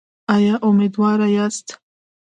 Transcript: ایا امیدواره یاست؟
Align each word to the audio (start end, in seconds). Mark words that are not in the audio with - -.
ایا 0.35 0.55
امیدواره 0.67 1.27
یاست؟ 1.35 1.67